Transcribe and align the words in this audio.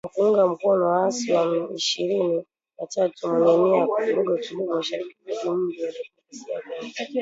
Rwanda 0.01 0.13
kwa 0.13 0.23
kuunga 0.23 0.53
mkono 0.53 0.83
waasi 0.91 1.31
wa 1.33 1.43
M 1.57 1.69
ishirini 1.75 2.45
na 2.79 2.87
tatu 2.87 3.27
wenye 3.33 3.57
nia 3.67 3.77
ya 3.81 3.85
kuvuruga 3.87 4.33
utulivu 4.33 4.73
mashariki 4.75 5.15
mwa 5.25 5.35
Jamuhuri 5.43 5.81
ya 5.81 5.91
Demokrasia 5.91 6.53
ya 6.53 6.61
Kongo 6.61 7.19